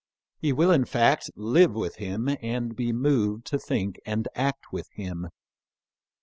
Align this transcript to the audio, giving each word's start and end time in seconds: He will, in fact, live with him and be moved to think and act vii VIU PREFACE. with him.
He 0.39 0.51
will, 0.51 0.71
in 0.71 0.85
fact, 0.85 1.29
live 1.35 1.73
with 1.73 1.97
him 1.97 2.27
and 2.41 2.75
be 2.75 2.91
moved 2.91 3.45
to 3.45 3.59
think 3.59 3.99
and 4.03 4.27
act 4.33 4.65
vii 4.71 4.71
VIU 4.71 4.71
PREFACE. 4.71 4.71
with 4.71 4.89
him. 5.09 5.27